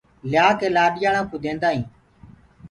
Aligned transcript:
ليآ 0.29 0.47
ڪي 0.59 0.67
لآڏيآݪآنٚ 0.75 1.29
ڪوٚ 1.29 1.41
ديندآ 1.43 1.69
هينٚ۔ 1.73 1.89